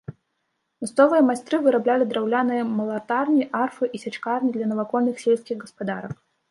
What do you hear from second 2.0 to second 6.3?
драўляныя малатарні, арфы і сячкарні для навакольных сельскіх гаспадарак.